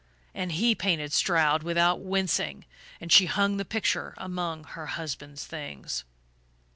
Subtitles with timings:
[0.33, 2.65] And he painted Stroud without wincing;
[2.99, 6.05] and she hung the picture among her husband's things...."